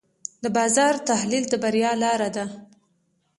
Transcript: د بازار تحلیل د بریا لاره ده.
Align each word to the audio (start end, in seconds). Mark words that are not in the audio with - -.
د 0.43 0.45
بازار 0.57 0.93
تحلیل 1.09 1.43
د 1.49 1.53
بریا 1.63 1.91
لاره 2.03 2.29
ده. 2.35 2.45